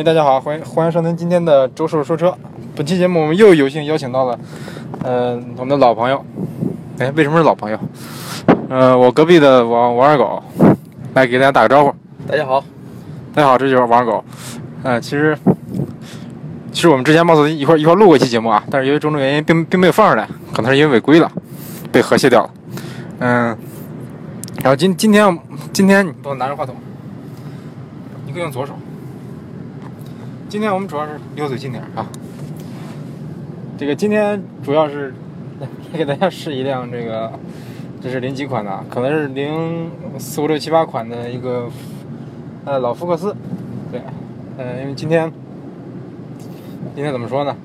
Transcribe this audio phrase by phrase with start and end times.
[0.00, 2.34] 哎，大家好，欢迎欢迎收听今天的周叔说车。
[2.74, 4.38] 本期节目我们又有幸邀请到了，
[5.04, 6.24] 呃，我们的老朋友。
[6.98, 7.78] 哎，为什么是老朋友？
[8.70, 10.42] 呃，我隔壁的王王二狗，
[11.12, 11.94] 来给大家打个招呼。
[12.26, 12.64] 大家好，
[13.34, 14.24] 大家好，这就是王二狗。
[14.84, 15.36] 呃，其实，
[16.72, 21.30] 其实我们之前貌似一块一块录过一期节目啊，但是由于种种原因，并并没有放出来，可能是因为违规了，
[21.92, 22.50] 被和谐掉了。
[23.18, 23.58] 嗯，
[24.62, 25.38] 然后今今天
[25.74, 26.74] 今天你帮我拿着话筒，
[28.24, 28.72] 你可以用左手。
[30.50, 32.04] 今天我们主要是溜嘴近点啊。
[33.78, 35.14] 这个今天主要是
[35.60, 37.30] 来 给大家试一辆这个，
[38.02, 41.70] 这是零几款的啊，可能是零四五六七八款的一个
[42.64, 43.32] 呃老福克斯。
[43.92, 44.00] 对，
[44.58, 45.32] 呃，因为今天
[46.96, 47.56] 今天怎么说呢？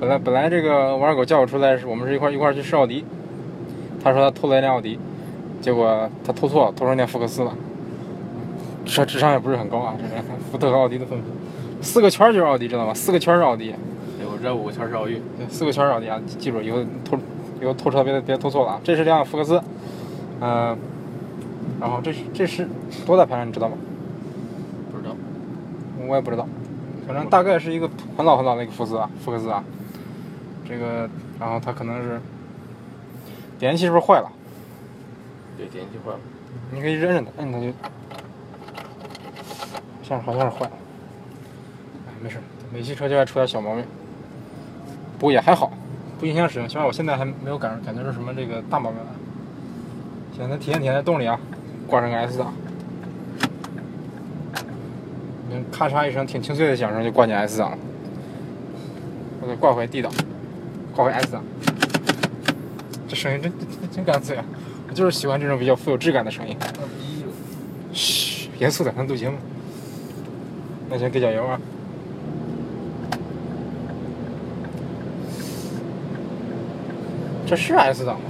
[0.00, 3.04] 本来本来这个王二狗叫我出来是我们是一块一块去试奥迪，
[4.02, 4.98] 他说他偷了一辆奥迪，
[5.60, 7.54] 结果他偷错了，偷成一辆福克斯了。
[8.84, 11.16] 这智商也不是很高啊，这是福特和奥迪的分。
[11.82, 12.94] 四个圈就是奥迪，知道吗？
[12.94, 13.74] 四个圈是奥迪。
[14.22, 15.20] 有这五个圈是奥运。
[15.36, 16.20] 对，四个圈是奥迪啊！
[16.26, 17.18] 记住，以后偷
[17.60, 18.80] 以后偷车别别偷错了啊！
[18.84, 19.62] 这是辆福克斯，
[20.40, 20.76] 嗯、
[21.80, 22.68] 然后这是这是
[23.04, 23.76] 多大排量你知道吗？
[24.92, 25.14] 不知道，
[26.06, 26.46] 我也不知道，
[27.06, 29.64] 反正大概是一个很老很老的一个福斯啊，福克斯啊。
[30.68, 32.20] 这个，然后它可能是
[33.58, 34.30] 点烟器是不是坏了？
[35.56, 36.18] 对，点烟器坏了。
[36.72, 37.66] 你可以扔扔它，摁它就，
[40.02, 40.72] 像好像是坏了。
[42.20, 42.36] 哎，没事，
[42.72, 43.84] 每期车就爱出点小毛病，
[45.18, 45.72] 不过也还好，
[46.18, 46.68] 不影响使用。
[46.68, 49.06] 起码我现在还没有感感觉出什么这个大毛病来。
[50.36, 51.40] 现在体验体验动力啊，
[51.86, 52.52] 挂上个 S 档，
[55.50, 57.78] 嗯，咔嚓一声挺清脆的响声就挂进 S 档了。
[59.40, 60.12] 我得挂回 D 档，
[60.94, 61.42] 挂回 S 档，
[63.08, 64.44] 这声音真真真干脆啊！
[64.88, 66.54] 我就是喜欢这种比较富有质感的声音。
[67.92, 69.38] 嘘，严肃点，咱录节目。
[70.90, 71.58] 那先给脚油啊。
[77.50, 78.28] 这是 S 档吗？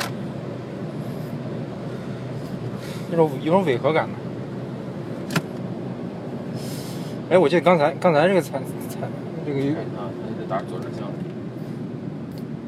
[3.11, 4.15] 有种有种违和感呢。
[7.29, 8.59] 哎，我记得刚才刚才这个踩
[8.89, 9.07] 踩
[9.45, 11.03] 这个，看啊，还得打左转向。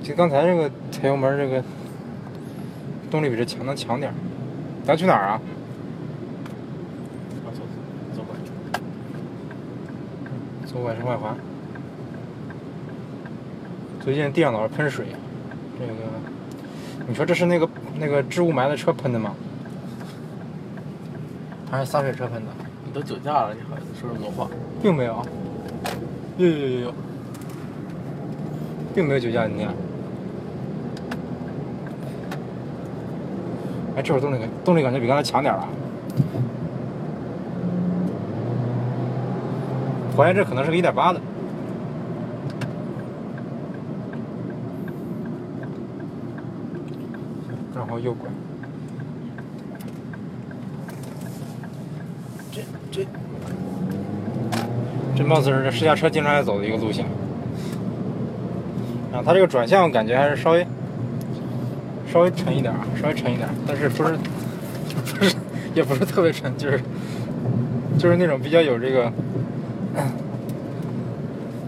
[0.03, 1.65] 就刚才这个踩油门这个
[3.11, 4.15] 动力比这强能强点儿。
[4.85, 5.41] 咱去哪儿啊？
[7.47, 7.63] 啊，走
[8.15, 8.41] 走过来。
[10.67, 11.35] 走外城外环。
[14.05, 15.07] 最近地上老是喷水，
[15.79, 15.93] 这个，
[17.09, 17.69] 你说这是那个
[17.99, 19.35] 那个置雾霾的车喷的吗？
[21.71, 22.51] 还是洒水车喷的？
[22.85, 24.49] 你都酒驾了，你还说这么多话？
[24.83, 25.25] 并没有。
[26.39, 26.95] 有有有有，
[28.95, 29.69] 并没有酒驾今天。
[33.97, 35.69] 哎，这会儿动力感动力感觉比刚才强点了。
[40.17, 41.21] 怀疑这可能是个一点八的。
[47.93, 48.29] 后右拐。
[52.51, 53.07] 这这
[55.15, 57.05] 这貌似是这试驾车经常爱走的一个路线。
[59.13, 60.67] 啊，它这个转向感觉还是稍微
[62.11, 64.17] 稍微沉一点啊，稍微沉一点，但是不是
[64.95, 65.37] 不是
[65.75, 66.81] 也不是特别沉，就是
[67.99, 69.13] 就是那种比较有这个，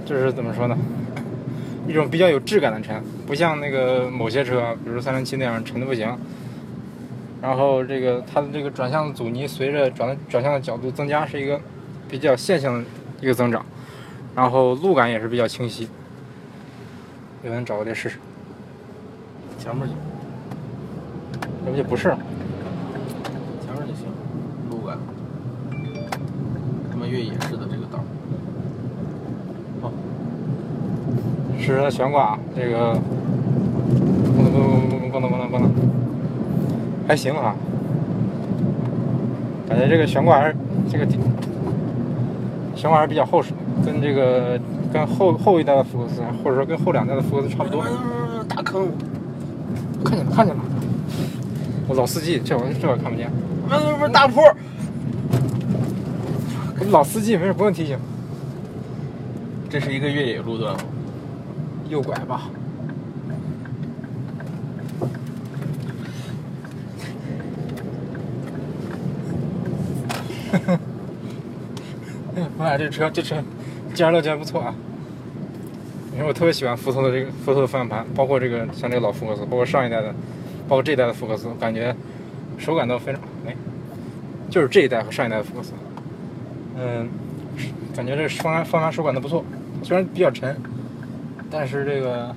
[0.07, 0.75] 就是怎么说呢，
[1.87, 6.17] 一种比较有质感的沉，不像那个某些车，比如三零七那样沉的不行。
[7.43, 11.61] 然后这个它的这个转向阻尼随着转转向的角度增加，是一个
[12.09, 12.85] 比较线性的
[13.21, 13.65] 一个增长，
[14.35, 15.89] 然后路感也是比较清晰。
[17.43, 18.17] 有人找个这试试，
[19.59, 19.95] 前面去
[21.67, 22.19] 要不就不是了。
[31.65, 32.93] 试试它悬挂，这个
[34.37, 35.71] 不能不能不能不能不能，
[37.09, 37.57] 还行啊，
[39.67, 40.57] 感觉这个悬挂还是
[40.93, 41.19] 这个底
[42.77, 44.61] 悬挂还是比较厚实，跟这个
[44.93, 47.83] 跟后后一代的福克斯，或者说跟后两代的福克斯差不多。
[48.47, 48.87] 大坑。
[50.05, 50.63] 看见了看见了，
[51.89, 53.31] 我老司机，这我这我看不见，
[53.67, 54.45] 不是，不是大坡。
[56.91, 57.97] 老司机没事不用提醒，
[59.71, 60.77] 这是一个越野路段？
[61.89, 62.51] 右拐吧。
[72.37, 73.37] 哎 呀妈呀，这车这车，
[73.95, 74.75] 加热键不错啊。
[76.15, 80.15] 因为我特别喜欢福特的这个福特的方向盘，包括这个像这个老福克斯，包括上一代的，
[80.69, 81.95] 包括这一代的福克斯，感觉
[82.57, 83.57] 手感都非常哎，
[84.49, 85.73] 就是这一代和上一代的福克斯，
[86.79, 87.09] 嗯，
[87.97, 89.45] 感觉这方向方向手感都不错，
[89.83, 90.57] 虽然比较沉，
[91.51, 92.35] 但是这个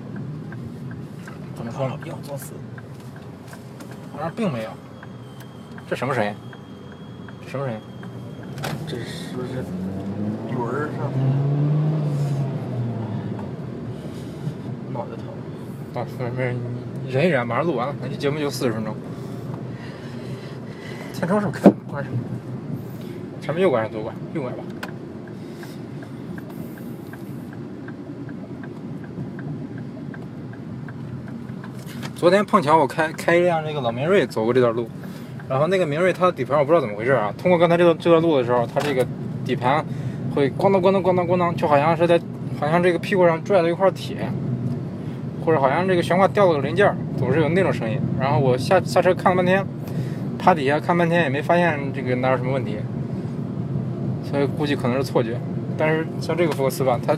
[1.55, 1.97] 怎么说呢？
[2.05, 2.53] 要作死。
[4.13, 4.69] 好像并没有。
[5.89, 6.33] 这什么声音？
[7.43, 7.79] 这什么声音？
[8.87, 9.63] 这是不是
[10.55, 11.11] 轮儿上
[14.91, 15.25] 脑袋疼？
[16.01, 16.55] 啊，没没事，
[17.05, 18.95] 你忍一忍，马上录完了，那这节目就四十分钟。
[21.13, 21.75] 天窗是不是开了？
[21.87, 22.11] 关上。
[23.41, 24.13] 前面右拐还是左拐？
[24.33, 24.63] 右拐吧。
[32.17, 34.89] 昨天碰巧我开开一辆这个老明锐走过这段路，
[35.47, 37.31] 然后那个明锐它的底盘我不知道怎么回事啊。
[37.37, 39.05] 通过刚才这个这段路的时候，它这个
[39.45, 39.85] 底盘
[40.33, 42.19] 会咣当咣当咣当咣当，就好像是在
[42.59, 44.17] 好像这个屁股上拽了一块铁，
[45.45, 47.99] 或者好像这个悬挂掉了个零件，总是有那种声音。
[48.19, 49.63] 然后我下下车看了半天，
[50.39, 52.77] 趴底下看半天也没发现这个哪有什么问题，
[54.27, 55.39] 所以估计可能是错觉。
[55.77, 57.15] 但是像这个福克斯吧，它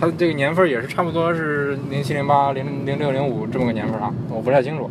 [0.00, 4.90] 它这个年份也是差不多是零七零八零零六零五这么个年份啊，我不太清楚，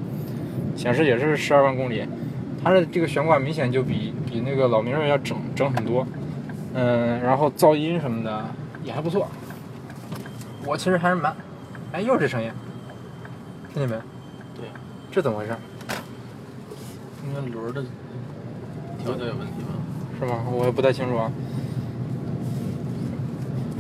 [0.75, 2.06] 显示也是十二万公里。
[2.63, 6.06] 它的这个悬挂明显就比比那个老明锐要整整很多，
[6.75, 8.45] 嗯，然后噪音什么的
[8.83, 9.27] 也还不错。
[10.63, 11.35] 我其实还是蛮，
[11.94, 12.51] 哎，又是这声音，
[13.73, 13.95] 听见没？
[14.55, 14.65] 对，
[15.09, 15.55] 这怎么回事？
[17.25, 17.81] 应该轮儿的
[19.01, 19.73] 调教有问题吧？
[20.19, 20.44] 是吗？
[20.51, 21.31] 我也不太清楚啊。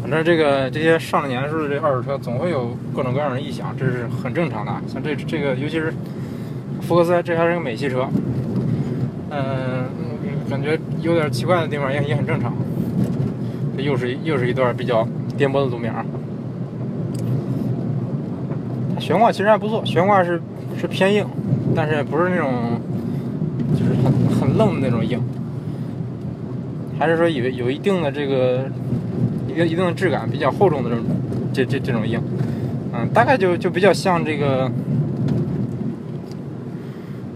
[0.09, 4.71] 反正这个这些上了年数的这二手车，总会有各种各样的异响，这是很正常的。
[4.87, 5.93] 像这这个，尤其是
[6.81, 8.07] 福克斯，这还是个美系车，
[9.29, 9.85] 嗯，
[10.49, 12.51] 感觉有点奇怪的地方也也很正常。
[13.77, 15.07] 这又是又是一段比较
[15.37, 16.03] 颠簸的路面啊。
[18.99, 20.41] 悬挂其实还不错，悬挂是
[20.81, 21.23] 是偏硬，
[21.75, 22.81] 但是也不是那种
[23.77, 25.21] 就是很很愣的那种硬，
[26.97, 28.65] 还是说有有一定的这个
[29.59, 31.05] 一个一定的质感，比较厚重的这种
[31.51, 32.17] 这这这种硬，
[32.93, 34.71] 嗯，大概就就比较像这个，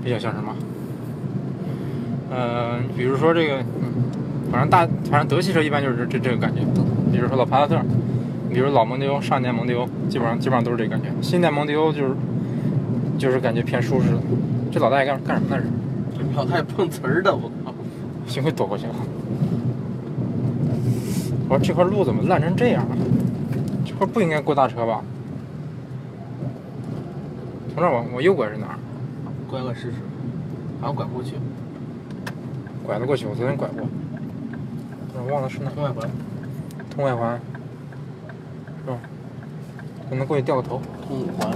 [0.01, 0.55] 比较像什么？
[2.31, 3.91] 呃，比如说这个，嗯，
[4.49, 6.61] 反正大反正德系车一般就是这这这个感觉，
[7.11, 7.81] 比如说老帕萨特，
[8.49, 12.15] 比如老蒙迪欧，上一代蒙迪欧，基本上基本上都是这个感觉，新一代蒙迪欧就是
[13.17, 14.17] 就是感觉偏舒适的。
[14.71, 15.61] 这老大爷干干什么呢？
[16.15, 16.29] 这是？
[16.31, 17.73] 这老太碰瓷儿的，我靠！
[18.27, 18.95] 幸亏躲过去了。
[21.49, 22.97] 我说这块路怎么烂成这样了？
[23.85, 25.01] 这块不应该过大车吧？
[27.73, 28.79] 从这儿往我右拐是哪儿？
[29.49, 29.97] 拐拐试试，
[30.79, 31.33] 好像拐不过去。
[32.85, 33.87] 拐得过去，我昨天拐过。
[35.15, 36.09] 我忘了是哪通外环，
[36.89, 37.39] 通外环，
[38.85, 38.97] 是吧？
[40.09, 40.81] 可能过去掉个头。
[41.07, 41.51] 通五环。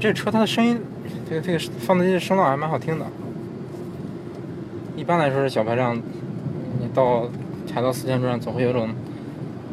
[0.00, 0.80] 觉这车它的声音，
[1.28, 3.06] 这个这个放的这些声道还蛮好听的。
[4.96, 7.28] 一般来说是小排量，你到
[7.66, 8.90] 踩到四千转总会有种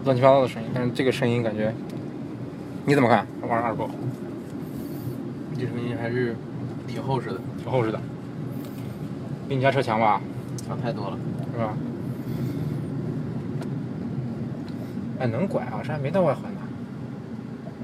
[0.03, 1.73] 乱七八糟的声音，但是这个声音感觉，
[2.85, 3.25] 你怎么看？
[3.47, 3.89] 玩二狗，
[5.55, 6.35] 这声音还是
[6.87, 7.99] 挺厚实的，挺厚实的，
[9.47, 10.21] 比你家车强吧？
[10.67, 11.17] 强太多了。
[11.53, 11.73] 是吧？
[15.19, 15.79] 哎，能拐啊？
[15.81, 16.59] 这还没到外环呢。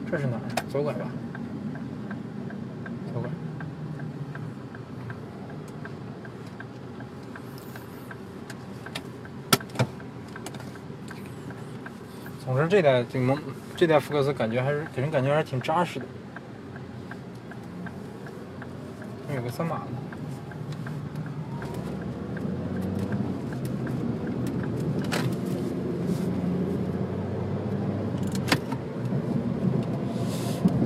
[0.10, 0.42] 这是哪儿？
[0.70, 1.06] 左拐吧。
[3.14, 3.30] 左拐。
[12.54, 13.40] 总之，这代这个蒙
[13.78, 16.06] 这代福克斯感觉还是给人感觉还是挺扎实的。
[19.34, 19.84] 有个三马的。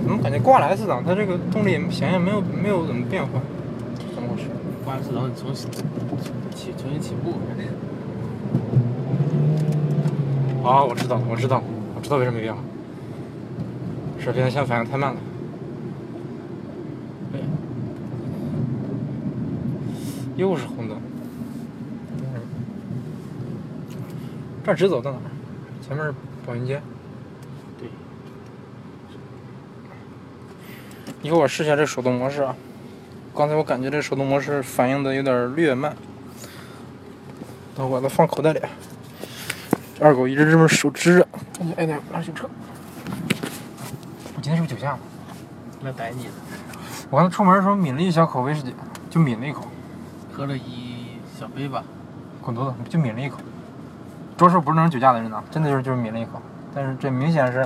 [0.03, 3.41] 怎么感觉挂了 S 档，它这个动力显然没有没有怎么变化，
[4.13, 4.49] 怎么回事？
[4.85, 5.65] 挂 S 档重起
[6.77, 7.39] 重新起步。
[10.65, 11.61] 啊，我知道，我知道，
[11.95, 12.59] 我知道为什么没变化，
[14.19, 15.17] 是变速箱反应太慢了。
[17.31, 17.41] 对，
[20.35, 20.97] 又是红灯。
[24.63, 25.29] 这直走到哪儿？
[25.87, 26.11] 前面是
[26.43, 26.81] 宝云街。
[27.77, 27.87] 对。
[31.21, 32.55] 一会儿我试一下这手动模式啊。
[33.35, 35.95] 刚才我感觉这手动模式反应的有点略慢。
[37.75, 38.59] 等我把它放口袋里。
[39.97, 42.49] 这二狗一直这么手支着，感觉挨点二手车。
[44.35, 44.99] 我今天是不是酒驾了？
[45.83, 46.33] 来逮你了。
[47.09, 48.75] 我刚才出门的时候抿了一小口威士忌，
[49.09, 49.65] 就抿了一口。
[50.33, 51.81] 喝了一小杯吧。
[52.41, 52.73] 滚犊子！
[52.89, 53.37] 就抿了一口。
[54.35, 56.41] 周师傅不是那种酒驾的人呐，真的就是就是抿了一口。
[56.73, 57.65] 但是这明显是，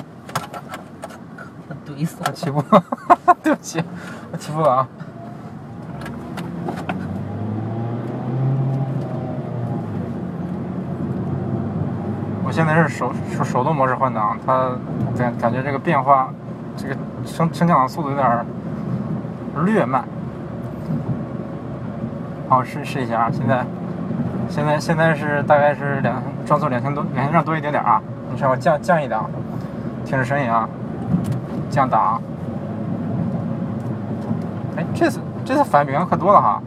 [1.88, 2.63] 怼死我起步，
[3.41, 3.83] 对不起，
[4.31, 4.88] 我起步了啊。
[12.59, 14.71] 现在是手手手动模式换挡，它
[15.17, 16.29] 感感觉这个变化，
[16.75, 18.45] 这个升升降档速度有点儿
[19.63, 20.03] 略慢。
[22.49, 23.31] 好，试试一下啊！
[23.31, 23.65] 现在
[24.49, 28.01] 现在现在是大概是两转速两千多，两千转多一点点啊！
[28.29, 29.31] 你稍微降降一档，
[30.03, 30.67] 听着声音啊，
[31.69, 32.21] 降档。
[34.75, 36.61] 哎，这次这次反应比刚可多了哈！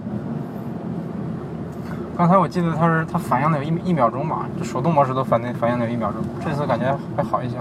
[2.22, 7.56] 刚才我记得它是它反应的有一一秒钟吧，这手动模式都反应反应的有一秒钟，这次感觉还好一些。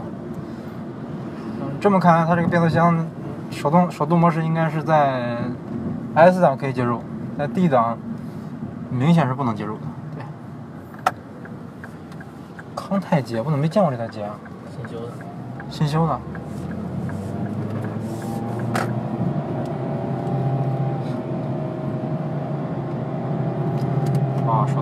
[1.59, 3.03] 嗯，这么看来，它这个变速箱
[3.49, 5.35] 手动手动模式应该是在
[6.13, 7.01] S 档可以接入，
[7.39, 7.97] 在 D 档
[8.91, 9.81] 明显是不能接入的。
[10.15, 10.23] 对，
[12.75, 14.35] 康泰街，我怎么没见过这台街啊？
[14.77, 15.11] 新修的。
[15.71, 16.19] 新修的。
[24.47, 24.81] 啊，手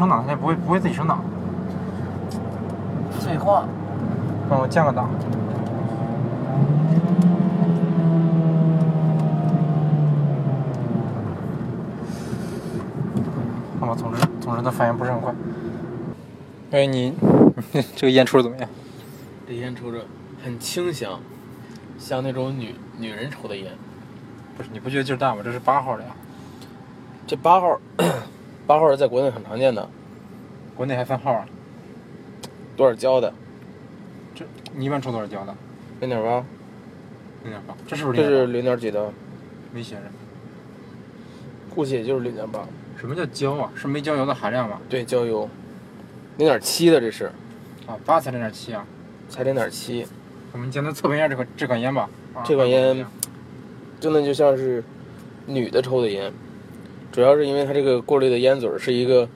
[0.00, 1.22] 升档，它也不会不会自己升档。
[3.20, 3.66] 废话，
[4.48, 5.10] 帮我降个档。
[13.78, 15.34] 那么，总之，总之，它反应不是很快。
[16.70, 17.14] 哎，你
[17.94, 18.66] 这个烟抽的怎么样？
[19.46, 19.98] 这烟抽着
[20.42, 21.20] 很清香，
[21.98, 23.66] 像那种女女人抽的烟。
[24.56, 25.42] 不是，你不觉得劲儿大吗？
[25.44, 26.08] 这是八号的呀。
[27.26, 27.78] 这八号，
[28.70, 29.88] 八号在国内很常见的。
[30.76, 31.44] 国内还分号啊？
[32.76, 33.34] 多少焦的？
[34.32, 34.44] 这
[34.76, 35.52] 你一般抽多少焦的？
[35.98, 36.36] 零点八。
[37.42, 39.12] 零点八，这是不是零这是零点几的？
[39.74, 40.02] 没写着。
[41.74, 42.64] 估计也就是零点八。
[42.96, 43.72] 什么叫焦啊？
[43.74, 44.80] 是没焦油的含量吧？
[44.88, 45.48] 对，焦油。
[46.36, 47.24] 零点七的这是。
[47.88, 48.86] 啊，八才零点七啊。
[49.28, 50.06] 才零点七。
[50.52, 52.08] 我们简单测评一下这款这款烟吧。
[52.34, 53.04] 啊、这款烟
[53.98, 54.84] 真的就像是
[55.46, 56.32] 女的抽的烟，
[57.12, 59.28] 主要是因为它这个过滤的烟嘴是一个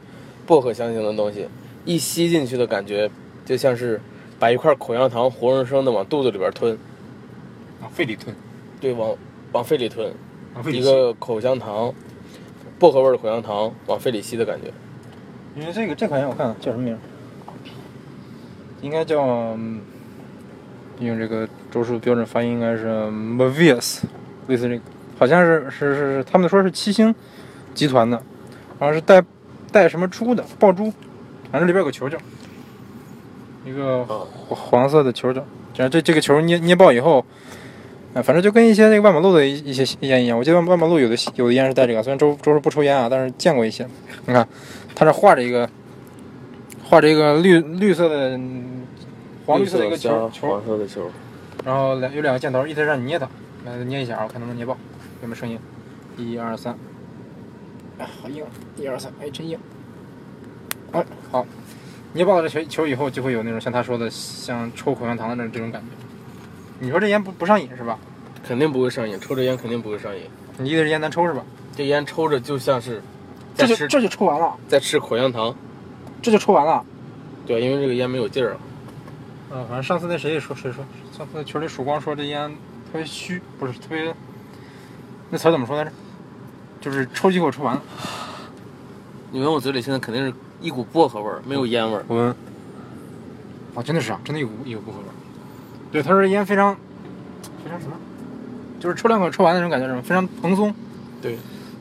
[0.47, 1.49] 薄荷香型的东西，
[1.85, 3.11] 一吸进去的感觉
[3.45, 4.01] 就像是
[4.39, 6.79] 把一块口香糖活生生的往肚子里边吞。
[7.83, 8.35] 往肺里吞。
[8.81, 9.17] 对，往
[9.53, 10.13] 往肺里吞。
[10.67, 11.93] 一个口香糖，
[12.79, 14.73] 薄荷味的口香糖往肺里吸的感觉。
[15.57, 16.99] 因为这个这款烟我看看叫什么名？
[18.83, 19.21] 应该叫，
[19.57, 19.81] 嗯
[21.01, 24.03] 用这个周数标准发音应该是 Mavius，
[24.47, 24.83] 类似这个，
[25.19, 27.13] 好像是是是是，他们说是七星
[27.75, 28.17] 集团的，
[28.79, 29.23] 好像是带
[29.73, 30.93] 带什么珠的爆珠，
[31.51, 32.17] 反正里边有个球球，
[33.65, 35.45] 一个啊，黄色的球球，
[35.77, 37.25] 然后这这个球捏捏爆以后，
[38.15, 43.87] 啊，反正就跟一些那个万宝路的一一些烟一样，我记得万宝路有的有的烟是带这个，虽然周周叔不抽烟啊，但是见过一些。
[44.27, 44.47] 你看，
[44.95, 45.69] 它这画着一个
[46.85, 48.87] 画着一个绿绿色的嗯
[49.47, 51.11] 黄绿色的一个球球，黄色的球。
[51.65, 53.29] 然后两有两个箭头，一直让你捏它，
[53.65, 54.77] 来捏一下啊，我看能不能捏爆，
[55.23, 55.59] 有没有声音？
[56.17, 56.77] 一二三，
[57.99, 58.45] 哎，好硬！
[58.77, 59.59] 一二三，哎，真硬！
[60.93, 61.47] 哎，好，
[62.13, 65.89] 捏爆了这球球以后，就会有那种像他说的，像抽口香糖的那这种感觉。
[66.81, 67.99] 你说这烟不不上瘾是吧？
[68.47, 70.23] 肯定不会上瘾，抽这烟肯定不会上瘾。
[70.59, 71.43] 你意思是烟难抽是吧？
[71.77, 73.03] 这烟抽着就像是
[73.55, 75.55] 在吃这就这就抽完了，在吃口香糖，
[76.21, 76.85] 这就抽完了。
[77.47, 78.61] 对，因为这个烟没有劲儿了。
[79.53, 80.85] 嗯，反正上次那谁也说谁说，
[81.17, 82.51] 上次在群里曙光说这烟
[82.91, 84.15] 特别虚，不是特别，
[85.31, 85.93] 那词儿怎么说来着？
[86.85, 87.83] 就是抽几口抽完了。
[89.33, 92.05] 你闻我嘴里现在肯定是一股薄荷味儿，没有烟味儿。
[92.07, 92.29] 我闻，
[93.75, 95.15] 啊，真的是啊，真的有股有薄荷味儿。
[95.91, 96.75] 对，他说烟非常
[97.65, 97.97] 非常什么？
[98.79, 100.75] 就是抽两口抽完那种感觉，什么非常蓬松。
[101.23, 101.39] 对，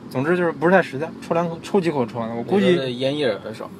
[0.08, 2.34] 总之就是不是太实在，抽两口抽几口抽完了。
[2.34, 3.70] 我估计，烟叶也很少。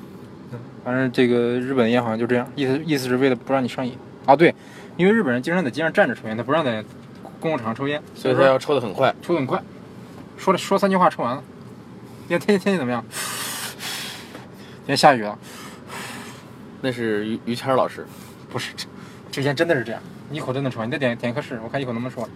[0.85, 4.37] 反正这个日本的烟好像就这样，意思意思是为了不让你上瘾啊。
[4.37, 4.55] 对，
[4.99, 6.85] 因为日本人经常在街上站着抽烟，他不让在
[7.41, 9.15] 公共场合抽烟，所以说要抽的很快。
[9.23, 9.63] 抽的很快，
[10.37, 11.43] 说了说三句话抽完了。
[12.29, 13.05] 今天天气天气怎么样？
[13.11, 15.39] 今天下雨了。
[16.81, 18.07] 那是于于谦老师，
[18.51, 18.87] 不是，这
[19.31, 20.01] 这烟真的是这样，
[20.31, 20.89] 一口真的抽完。
[20.89, 22.31] 你再点点一颗试试，我看一口能不能抽完。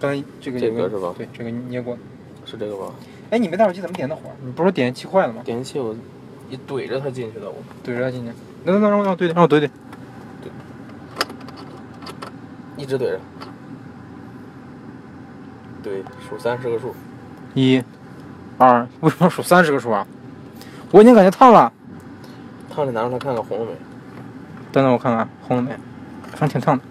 [0.00, 1.96] 刚才这个这个是吧对，这个捏过。
[2.44, 2.94] 是这个吧？
[3.30, 4.30] 哎，你没带手机怎么点的火？
[4.40, 5.42] 你不是说点气坏了吗？
[5.44, 5.94] 点烟器我
[6.48, 8.32] 一怼着它进去的，我怼着它进去。
[8.64, 9.68] 能能能让我让我怼怼，让我怼怼。
[12.76, 13.20] 一直怼着。
[15.86, 16.92] 对，数三是个数。
[17.54, 17.80] 一、
[18.58, 20.04] 二， 为什么要数三十个数啊？
[20.90, 21.72] 我已经感觉烫了。
[22.68, 23.70] 烫着拿出来看看红了没？
[24.72, 25.70] 等等，我看看红了没？
[26.32, 26.82] 反正挺烫的，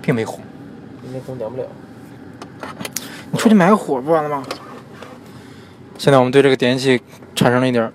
[0.00, 0.40] 并没红。
[1.02, 1.64] 今天红点不了。
[3.30, 4.42] 你出去买个火不完了吗？
[5.98, 7.02] 现在我们对这个点烟器
[7.34, 7.92] 产生了一点，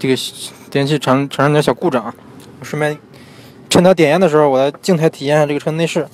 [0.00, 0.16] 这个
[0.68, 2.12] 点烟器产产生点小故障啊。
[2.58, 2.98] 我顺便
[3.70, 6.08] 趁它点烟的时候，我来静态体验一下这个车内饰。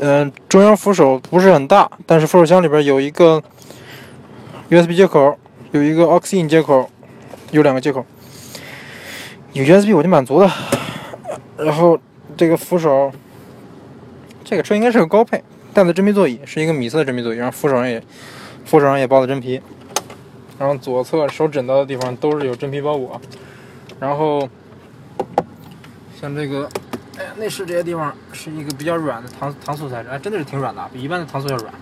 [0.00, 3.42] 嗯、中央扶手不是很大，但是扶手箱里边有一个
[4.70, 5.36] USB 接口，
[5.72, 6.88] 有一个 aux in 接口，
[7.50, 8.04] 有两个接口。
[9.52, 10.50] 有 USB 我就满足了。
[11.56, 11.98] 然后
[12.36, 13.10] 这个扶手，
[14.44, 15.42] 这个车应该是个高配，
[15.74, 18.00] 带的真皮座椅，是一个米色的真皮座椅，然后扶手上也
[18.64, 19.60] 扶手上也包的真皮，
[20.58, 23.20] 然后左侧手枕到的地方都是有真皮包裹，
[23.98, 24.48] 然后
[26.20, 26.68] 像这个，
[27.18, 31.74] 哎呀，内饰这些地方是一个比较软的搪搪塑材质，哎，真的是挺软的，比一般的搪塑要软。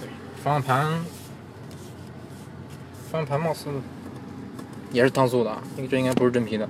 [0.00, 0.08] 对，
[0.44, 0.86] 方向盘，
[3.10, 3.68] 方向盘貌似
[4.92, 6.68] 也是搪塑的啊，那个这应该不是真皮的。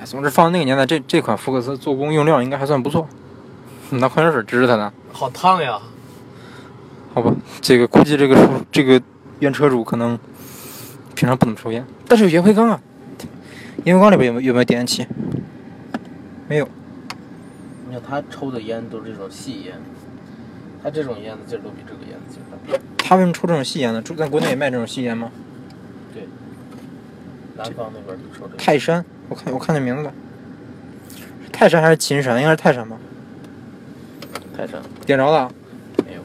[0.00, 3.06] 哎，总之放那个年代，这这款福克斯做工用料应该还算不错。
[3.90, 5.78] 拿矿泉水支着它呢，好烫呀！
[7.14, 9.00] 好吧，这个估计这个车这个
[9.38, 10.18] 原车主可能
[11.14, 12.80] 平常不怎么抽烟，但是有烟灰缸啊。
[13.84, 15.06] 烟灰缸里边有没有有没有点烟器？
[16.48, 16.68] 没有。
[17.88, 19.74] 你看他抽的烟都是这种细烟，
[20.82, 22.78] 他这种烟的劲儿都比这个烟的劲儿大。
[22.98, 24.02] 他为什么抽这种细烟呢？
[24.02, 25.30] 在国内也卖这种细烟吗？
[26.12, 26.26] 对，
[27.56, 28.56] 南方那边就抽这个。
[28.56, 30.12] 泰山，我看我看那名字了，
[31.44, 32.36] 是泰山还是秦山？
[32.38, 32.96] 应该是泰山吧？
[34.56, 35.52] 泰山点着了？
[36.04, 36.20] 没有，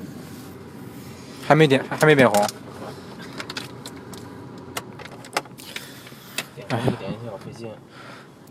[1.46, 2.48] 还没点，还还没变红。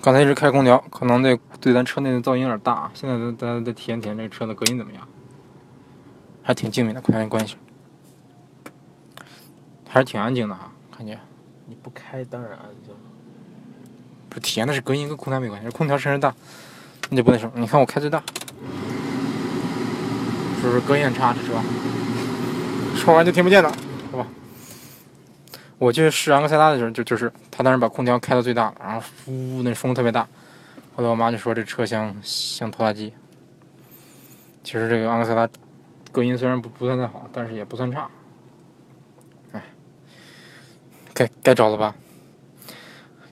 [0.02, 2.90] 刚才一直开空调，可能对对咱车内的噪音有点大。
[2.94, 5.06] 现在咱咱再体验体验这个车的隔音怎么样？
[6.42, 7.56] 还挺静谧的，空调关系，
[9.88, 11.20] 还是挺安静的哈，看见。
[11.66, 12.94] 你不开当然安静。
[14.30, 15.68] 不是体验的是隔音，跟空调没关系。
[15.68, 16.34] 空调声音大，
[17.10, 17.52] 那就不那什么。
[17.56, 18.22] 你看我开最大，
[20.60, 21.34] 是不是隔音差？
[21.34, 21.60] 这车
[22.96, 23.70] 说完就听不见了？
[25.80, 30.28] 我去试昂克赛拉的时候，就就是他当时把空调开到最大了，然后呼，那风特别大。
[30.94, 33.14] 后来我妈就说这车像像拖拉机。
[34.62, 35.48] 其实这个昂克赛拉
[36.12, 38.10] 隔音虽然不不算太好，但是也不算差。
[39.52, 39.62] 哎，
[41.14, 41.94] 该该找了吧？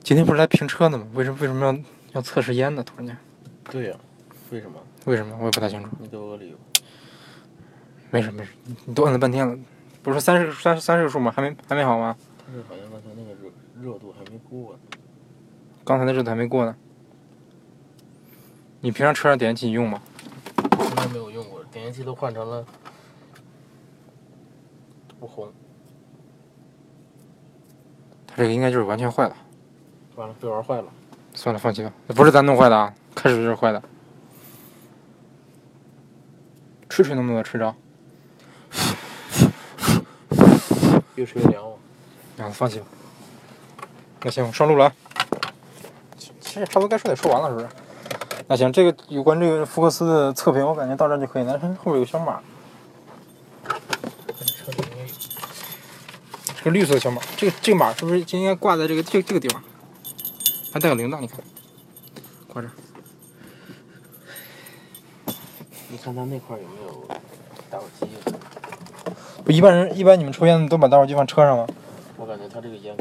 [0.01, 1.05] 今天不是来评车的吗？
[1.13, 1.77] 为什么为什么要
[2.13, 2.83] 要测试烟呢？
[2.83, 3.15] 突然间，
[3.69, 3.95] 对呀、
[4.49, 4.79] 为什么？
[5.05, 5.89] 为什么我也不太清楚。
[5.99, 6.57] 你给我个理由。
[8.09, 9.55] 没事没事，你你都摁了半天了，
[10.01, 11.31] 不是说三十三三十个数吗？
[11.35, 12.17] 还没还没好吗？
[12.51, 14.79] 但是好像刚才那个热热度还没过呢。
[15.83, 16.75] 刚才那热度还没过呢。
[18.81, 20.01] 你平常车上点烟器你用吗？
[20.71, 22.65] 从来没有用过，点烟器都换成了
[25.19, 25.51] 不红，
[28.25, 29.35] 它这个应该就是完全坏了。
[30.15, 30.87] 完了被玩坏了。
[31.35, 33.83] 算了，放弃吧，不是咱弄坏的啊，开始就是坏的。
[36.89, 37.75] 吹吹能不能吹着？
[41.15, 41.77] 越吹越凉哦。
[42.39, 42.85] 啊，放弃吧。
[44.21, 44.93] 那行，我上路了啊。
[46.17, 47.67] 其其实差不多该说的也说完了，是不是？
[48.47, 51.57] 那行，这个有关这个福克斯的测评，我感觉到这儿就可以了。
[51.59, 52.41] 看后边有个小码，
[56.57, 57.21] 这个绿色的小码。
[57.37, 59.61] 这个这个码是不是就应该挂在这个这这个地方？
[60.73, 61.39] 还带个铃铛，你看，
[62.47, 62.71] 挂这儿。
[65.89, 67.07] 你看他那块儿有没有
[67.69, 68.05] 打火机？
[68.05, 68.33] 啊
[69.43, 71.67] 不，一般人一般你们抽烟都把打火机放车上吗？
[72.49, 72.97] 我感觉他这个烟，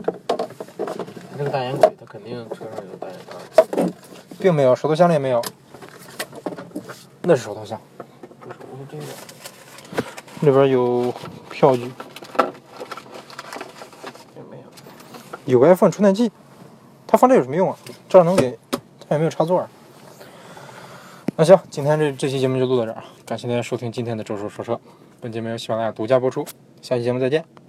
[1.30, 3.90] 他这个大烟鬼，他肯定车上有大烟缸。
[4.38, 5.42] 并没有，手头箱里也没有。
[7.22, 7.80] 那是手头箱，
[8.40, 9.04] 不是，我说这个，
[10.40, 11.12] 那边有
[11.50, 11.84] 票据，
[14.36, 14.64] 也没有。
[15.46, 16.30] 有个 iPhone 充电器。
[17.06, 17.78] 它放这有什么用啊？
[18.06, 18.58] 这样能给，
[19.08, 19.68] 它也没有插座啊。
[21.36, 24.78] 那行，今天这这期节目就录到这儿啊，感谢大家收听今天的周叔说车。
[25.20, 26.46] 本节目由喜马拉雅独家播出，
[26.82, 27.58] 下期节目再见。